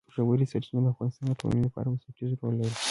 [0.13, 2.75] ژورې سرچینې د افغانستان د ټولنې لپاره بنسټيز رول لري.